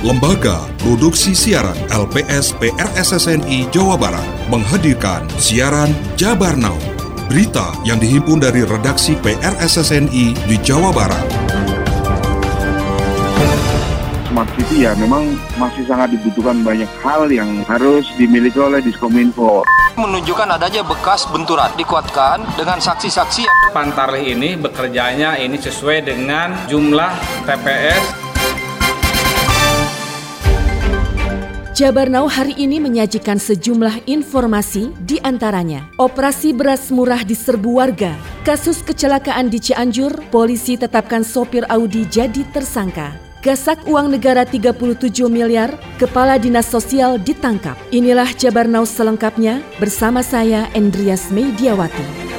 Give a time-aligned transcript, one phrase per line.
[0.00, 6.80] Lembaga Produksi Siaran LPS PRSSNI Jawa Barat menghadirkan siaran Jabar Now.
[7.28, 11.20] Berita yang dihimpun dari redaksi PRSSNI di Jawa Barat.
[14.32, 19.68] Smart City ya memang masih sangat dibutuhkan banyak hal yang harus dimiliki oleh Diskominfo.
[20.00, 27.12] menunjukkan adanya bekas benturan dikuatkan dengan saksi-saksi yang Pantarlih ini bekerjanya ini sesuai dengan jumlah
[27.44, 28.29] TPS
[31.80, 38.84] Jabar Now hari ini menyajikan sejumlah informasi di antaranya Operasi beras murah diserbu warga Kasus
[38.84, 44.76] kecelakaan di Cianjur, polisi tetapkan sopir Audi jadi tersangka Gasak uang negara 37
[45.32, 47.80] miliar, Kepala Dinas Sosial ditangkap.
[47.88, 52.29] Inilah Jabar Now selengkapnya bersama saya Endrias Mediawati.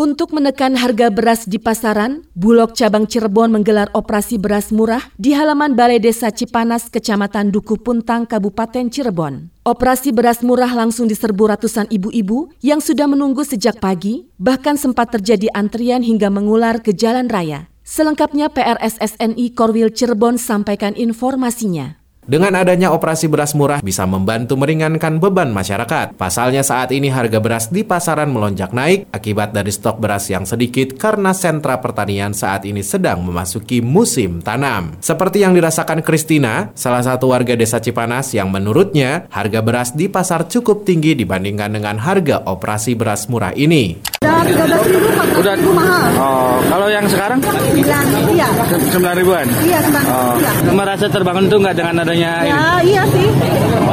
[0.00, 5.76] Untuk menekan harga beras di pasaran, Bulog Cabang Cirebon menggelar operasi beras murah di halaman
[5.76, 9.52] Balai Desa Cipanas, Kecamatan Duku Puntang, Kabupaten Cirebon.
[9.60, 15.52] Operasi beras murah langsung diserbu ratusan ibu-ibu yang sudah menunggu sejak pagi, bahkan sempat terjadi
[15.52, 17.68] antrian hingga mengular ke jalan raya.
[17.84, 21.99] Selengkapnya PRSSNI Korwil Cirebon sampaikan informasinya.
[22.30, 26.14] Dengan adanya operasi beras murah bisa membantu meringankan beban masyarakat.
[26.14, 30.94] Pasalnya saat ini harga beras di pasaran melonjak naik akibat dari stok beras yang sedikit
[30.94, 34.94] karena sentra pertanian saat ini sedang memasuki musim tanam.
[35.02, 40.46] Seperti yang dirasakan Kristina, salah satu warga desa Cipanas yang menurutnya harga beras di pasar
[40.46, 44.06] cukup tinggi dibandingkan dengan harga operasi beras murah ini.
[44.22, 45.54] Udah 13 ribu, 14 Udah.
[45.56, 46.10] ribu mahal.
[46.20, 46.89] Oh, kalau
[47.20, 48.48] sekarang 9, iya.
[48.96, 49.44] 9 ribuan.
[49.60, 50.72] Iya, 9, Oh, iya.
[50.72, 52.48] merasa terbangun tuh nggak dengan adanya ini?
[52.48, 53.28] Ya, iya sih.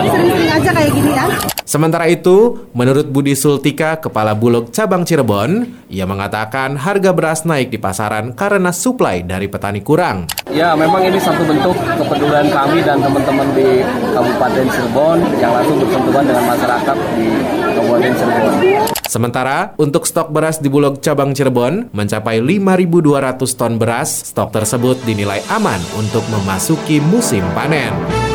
[0.08, 1.26] Sering-sering aja kayak gini ya.
[1.68, 7.76] Sementara itu, menurut Budi Sultika, Kepala Bulog Cabang Cirebon, ia mengatakan harga beras naik di
[7.76, 10.32] pasaran karena suplai dari petani kurang.
[10.48, 13.84] Ya, memang ini satu bentuk kepedulian kami dan teman-teman di
[14.16, 17.28] Kabupaten Cirebon yang langsung bersentuhan dengan masyarakat di
[17.76, 18.97] Kabupaten Cirebon.
[19.08, 25.40] Sementara untuk stok beras di Bulog Cabang Cirebon mencapai 5.200 ton beras, stok tersebut dinilai
[25.48, 28.27] aman untuk memasuki musim panen.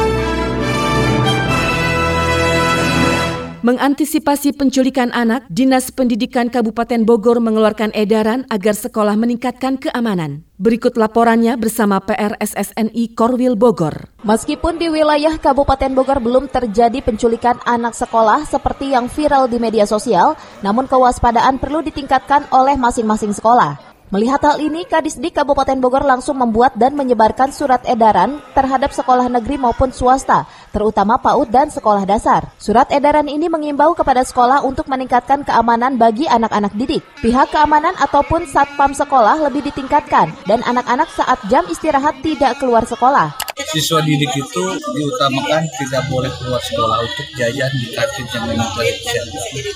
[3.63, 10.43] Mengantisipasi penculikan anak, Dinas Pendidikan Kabupaten Bogor mengeluarkan edaran agar sekolah meningkatkan keamanan.
[10.59, 14.11] Berikut laporannya bersama PRSSNI Korwil Bogor.
[14.27, 19.87] Meskipun di wilayah Kabupaten Bogor belum terjadi penculikan anak sekolah seperti yang viral di media
[19.87, 20.35] sosial,
[20.67, 23.92] namun kewaspadaan perlu ditingkatkan oleh masing-masing sekolah.
[24.13, 29.57] Melihat hal ini, Kadisdik Kabupaten Bogor langsung membuat dan menyebarkan surat edaran terhadap sekolah negeri
[29.57, 32.45] maupun swasta, terutama PAUD dan sekolah dasar.
[32.61, 37.01] Surat edaran ini mengimbau kepada sekolah untuk meningkatkan keamanan bagi anak-anak didik.
[37.25, 43.42] Pihak keamanan ataupun satpam sekolah lebih ditingkatkan dan anak-anak saat jam istirahat tidak keluar sekolah.
[43.73, 44.65] Siswa didik itu
[44.97, 48.97] diutamakan tidak boleh keluar sekolah untuk jajan di kantin yang memang telah.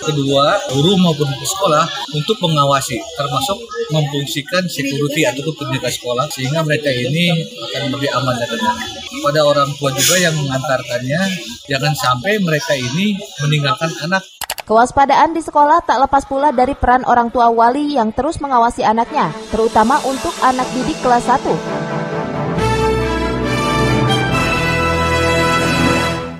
[0.01, 3.59] Kedua, guru maupun sekolah untuk mengawasi, termasuk
[3.93, 7.33] memfungsikan security ataupun penjaga sekolah sehingga mereka ini
[7.73, 8.79] akan lebih aman dan tenang.
[9.25, 11.23] Pada orang tua juga yang mengantarkannya,
[11.67, 14.23] jangan sampai mereka ini meninggalkan anak
[14.67, 19.31] Kewaspadaan di sekolah tak lepas pula dari peran orang tua wali yang terus mengawasi anaknya,
[19.55, 21.86] terutama untuk anak didik kelas 1.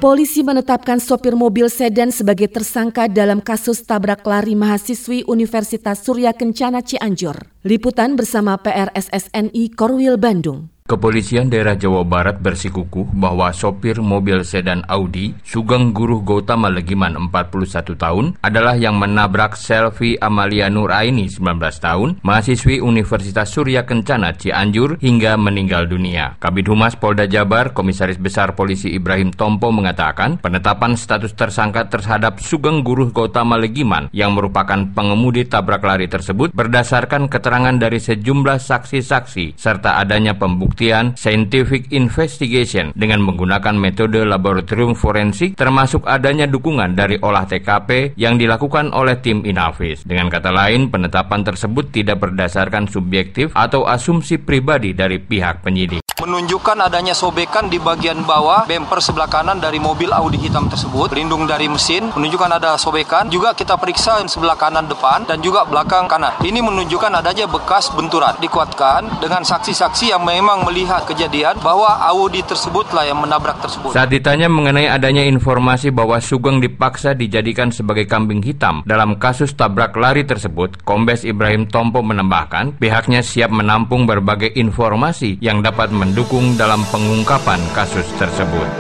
[0.07, 6.79] Polisi menetapkan sopir mobil sedan sebagai tersangka dalam kasus tabrak lari mahasiswi Universitas Surya Kencana
[6.79, 7.35] Cianjur.
[7.67, 10.76] Liputan bersama PRSSNI Korwil Bandung.
[10.87, 17.99] Kepolisian daerah Jawa Barat bersikukuh bahwa sopir mobil sedan Audi Sugeng Guruh Gautama Legiman 41
[17.99, 21.43] tahun adalah yang menabrak Selvi Amalia Nuraini 19
[21.83, 26.39] tahun, mahasiswi Universitas Surya Kencana Cianjur hingga meninggal dunia.
[26.39, 32.87] Kabid Humas Polda Jabar, Komisaris Besar Polisi Ibrahim Tompo mengatakan penetapan status tersangka terhadap Sugeng
[32.87, 39.99] Guruh Gautama Legiman yang merupakan pengemudi tabrak lari tersebut berdasarkan keterangan dari sejumlah saksi-saksi serta
[39.99, 47.49] adanya pembuktian pembuktian scientific investigation dengan menggunakan metode laboratorium forensik termasuk adanya dukungan dari olah
[47.49, 50.05] TKP yang dilakukan oleh tim Inavis.
[50.05, 56.06] Dengan kata lain, penetapan tersebut tidak berdasarkan subjektif atau asumsi pribadi dari pihak penyidik.
[56.17, 61.45] Menunjukkan adanya sobekan di bagian bawah bumper sebelah kanan dari mobil Audi hitam tersebut, pelindung
[61.45, 63.29] dari mesin, menunjukkan ada sobekan.
[63.29, 66.41] Juga kita periksa sebelah kanan depan dan juga belakang kanan.
[66.41, 68.33] Ini menunjukkan adanya bekas benturan.
[68.41, 73.93] Dikuatkan dengan saksi-saksi yang memang melihat kejadian bahwa Audi tersebutlah yang menabrak tersebut.
[73.93, 79.93] Saat ditanya mengenai adanya informasi bahwa Sugeng dipaksa dijadikan sebagai kambing hitam dalam kasus tabrak
[79.93, 86.87] lari tersebut, Kombes Ibrahim Tompo menambahkan pihaknya siap menampung berbagai informasi yang dapat mendukung dalam
[86.87, 88.71] pengungkapan kasus tersebut.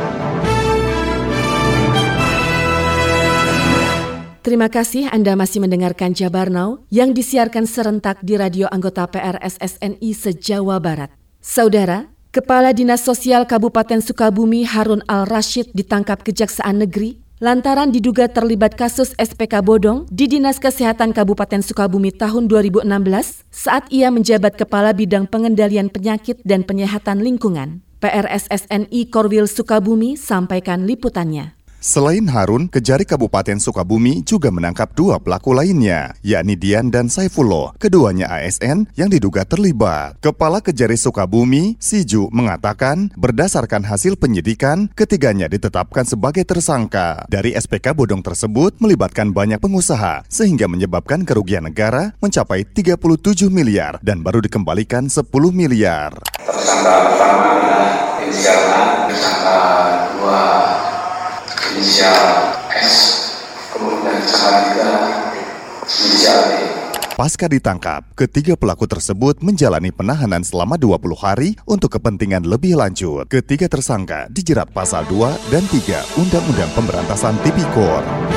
[4.46, 6.46] Terima kasih Anda masih mendengarkan Jabar
[6.94, 11.10] yang disiarkan serentak di radio anggota PRSSNI se-Jawa Barat.
[11.42, 19.12] Saudara, Kepala Dinas Sosial Kabupaten Sukabumi Harun Al-Rashid ditangkap Kejaksaan Negeri lantaran diduga terlibat kasus
[19.20, 22.88] SPK bodong di Dinas Kesehatan Kabupaten Sukabumi tahun 2016
[23.52, 27.84] saat ia menjabat Kepala Bidang Pengendalian Penyakit dan Penyehatan Lingkungan.
[28.00, 31.55] PRSSNI Korwil Sukabumi sampaikan liputannya.
[31.86, 38.26] Selain Harun, Kejari Kabupaten Sukabumi juga menangkap dua pelaku lainnya, yakni Dian dan Saifullah, keduanya
[38.26, 40.18] ASN yang diduga terlibat.
[40.18, 47.22] Kepala Kejari Sukabumi, Siju, mengatakan berdasarkan hasil penyidikan, ketiganya ditetapkan sebagai tersangka.
[47.30, 54.26] Dari SPK bodong tersebut melibatkan banyak pengusaha, sehingga menyebabkan kerugian negara mencapai 37 miliar dan
[54.26, 55.22] baru dikembalikan 10
[55.54, 56.18] miliar.
[56.34, 58.58] Tersangka pertama adalah inisial
[59.06, 59.58] tersangka
[60.18, 60.75] dua
[67.16, 73.28] Pasca ditangkap, ketiga pelaku tersebut menjalani penahanan selama 20 hari untuk kepentingan lebih lanjut.
[73.28, 78.35] Ketiga tersangka dijerat pasal 2 dan 3 Undang-Undang Pemberantasan Tipikor.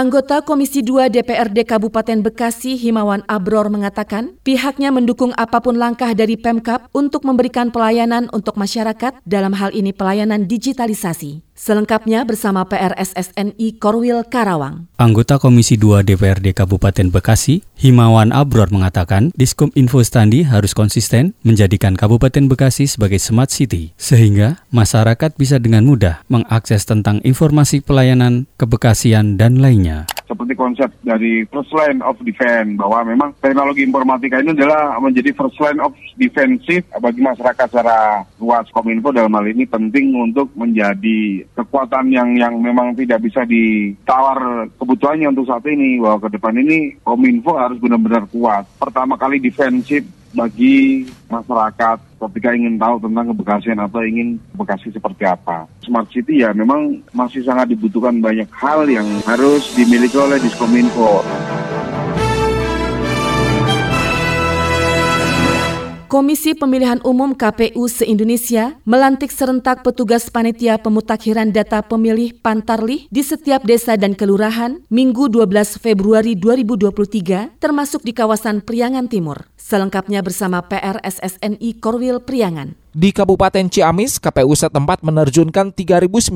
[0.00, 6.40] Anggota Komisi 2 DPRD Kabupaten Bekasi Himawan Abror mengatakan pihaknya mendukung apa pun langkah dari
[6.40, 11.49] Pemkap untuk memberikan pelayanan untuk masyarakat dalam hal ini pelayanan digitalisasi.
[11.60, 14.88] Selengkapnya bersama PRSSNI Korwil Karawang.
[14.96, 22.00] Anggota Komisi 2 DPRD Kabupaten Bekasi, Himawan Abror mengatakan, Diskom Info Standi harus konsisten menjadikan
[22.00, 29.36] Kabupaten Bekasi sebagai smart city, sehingga masyarakat bisa dengan mudah mengakses tentang informasi pelayanan, kebekasian,
[29.36, 34.94] dan lainnya seperti konsep dari first line of defense bahwa memang teknologi informatika ini adalah
[35.02, 40.54] menjadi first line of defensive bagi masyarakat secara luas Kominfo dalam hal ini penting untuk
[40.54, 46.54] menjadi kekuatan yang yang memang tidak bisa ditawar kebutuhannya untuk saat ini bahwa ke depan
[46.62, 48.70] ini Kominfo harus benar-benar kuat.
[48.78, 51.98] Pertama kali defensif bagi masyarakat
[52.28, 55.64] ketika ingin tahu tentang kebekasian atau ingin Bekasi seperti apa.
[55.80, 61.24] Smart City ya memang masih sangat dibutuhkan banyak hal yang harus dimiliki oleh Diskominfo.
[66.10, 73.62] Komisi Pemilihan Umum KPU se-Indonesia melantik serentak petugas panitia pemutakhiran data pemilih Pantarlih di setiap
[73.62, 79.46] desa dan kelurahan Minggu 12 Februari 2023 termasuk di kawasan Priangan Timur.
[79.54, 82.74] Selengkapnya bersama PRSSNI Korwil Priangan.
[82.90, 86.26] Di Kabupaten Ciamis, KPU setempat menerjunkan 3.939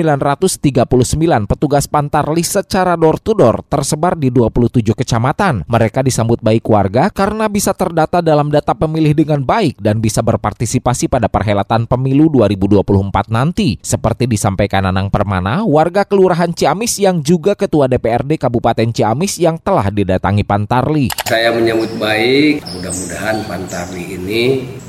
[1.50, 5.66] petugas pantarlis secara door-to-door tersebar di 27 kecamatan.
[5.66, 11.10] Mereka disambut baik warga karena bisa terdata dalam data pemilih dengan baik dan bisa berpartisipasi
[11.10, 13.82] pada perhelatan pemilu 2024 nanti.
[13.82, 19.90] Seperti disampaikan Anang Permana, warga Kelurahan Ciamis yang juga Ketua DPRD Kabupaten Ciamis yang telah
[19.90, 21.10] didatangi Pantarli.
[21.26, 24.42] Saya menyambut baik, mudah-mudahan Pantarli ini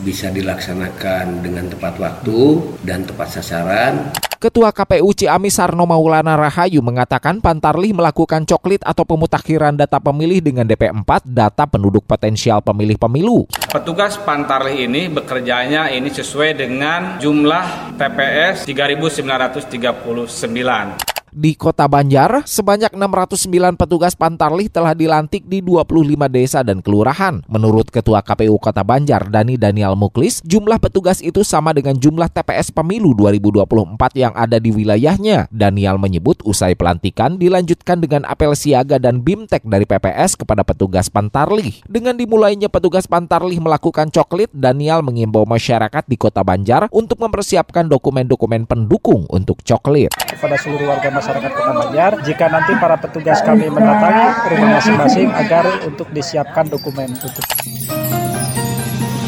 [0.06, 2.40] bisa dilaksanakan dengan dengan tepat waktu
[2.84, 4.12] dan tepat sasaran.
[4.36, 10.68] Ketua KPU Ciamis Sarno Maulana Rahayu mengatakan Pantarlih melakukan coklit atau pemutakhiran data pemilih dengan
[10.68, 13.47] DP4 data penduduk potensial pemilih pemilu.
[13.71, 23.75] Petugas Pantarlih ini bekerjanya ini sesuai dengan jumlah TPS 3939 di Kota Banjar, sebanyak 609
[23.75, 27.44] petugas Pantarlih telah dilantik di 25 desa dan kelurahan.
[27.51, 32.71] Menurut Ketua KPU Kota Banjar, Dani Daniel Muklis, jumlah petugas itu sama dengan jumlah TPS
[32.71, 35.51] pemilu 2024 yang ada di wilayahnya.
[35.51, 41.83] Daniel menyebut usai pelantikan dilanjutkan dengan apel siaga dan BIMTEK dari PPS kepada petugas Pantarlih.
[41.83, 48.63] Dengan dimulainya petugas Pantarlih melakukan coklit, Daniel mengimbau masyarakat di Kota Banjar untuk mempersiapkan dokumen-dokumen
[48.63, 50.15] pendukung untuk coklit.
[50.15, 55.65] Kepada seluruh warga masyarakat Kota Banjar jika nanti para petugas kami mendatangi rumah masing-masing agar
[55.81, 57.41] untuk disiapkan dokumen untuk.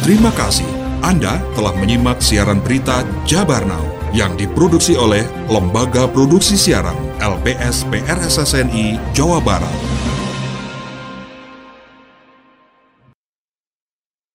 [0.05, 0.67] Terima kasih.
[1.01, 3.81] Anda telah menyimak siaran berita Jabar Now
[4.13, 9.96] yang diproduksi oleh Lembaga Produksi Siaran LPS PRSSNI Jawa Barat.